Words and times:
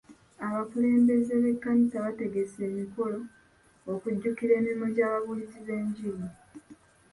Abakulembeze 0.47 1.33
b'ekkanisa 1.43 2.05
bategese 2.05 2.59
emikolo 2.69 3.19
okujjukira 3.91 4.51
emirimu 4.59 4.85
gy'ababuulizi 4.95 5.59
b'enjiri. 5.65 6.25